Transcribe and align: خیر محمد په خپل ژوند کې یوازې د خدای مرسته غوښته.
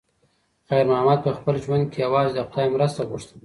خیر 0.67 0.85
محمد 0.91 1.19
په 1.25 1.31
خپل 1.37 1.55
ژوند 1.63 1.85
کې 1.91 1.99
یوازې 2.05 2.31
د 2.35 2.39
خدای 2.49 2.67
مرسته 2.75 2.99
غوښته. 3.09 3.35